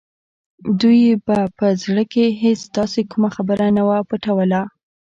دوی 0.81 1.01
به 1.25 1.37
په 1.57 1.67
زړه 1.83 2.03
کې 2.13 2.25
هېڅ 2.41 2.61
داسې 2.77 3.01
کومه 3.11 3.29
خبره 3.35 3.65
نه 3.77 3.83
وه 3.87 3.97
پټوله 4.09 4.61